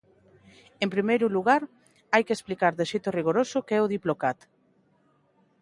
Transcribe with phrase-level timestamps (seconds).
[0.83, 1.61] En primeiro lugar,
[2.13, 4.37] hai que explicar de xeito rigoroso que é o Diplocat.